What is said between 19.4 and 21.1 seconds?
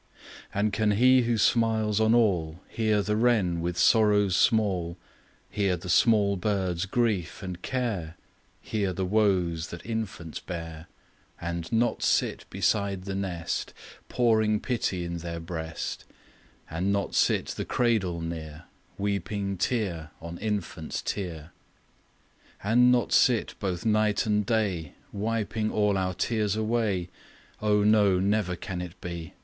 tear on infant's